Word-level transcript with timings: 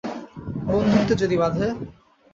বন্ধুত্বে 0.67 1.13
যদি 1.21 1.35
বাধে? 1.41 1.67